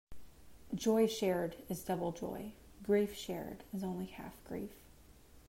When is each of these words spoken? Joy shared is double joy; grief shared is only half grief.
Joy 0.73 1.05
shared 1.05 1.57
is 1.69 1.83
double 1.83 2.11
joy; 2.11 2.53
grief 2.81 3.13
shared 3.15 3.63
is 3.71 3.83
only 3.83 4.07
half 4.07 4.43
grief. 4.45 4.73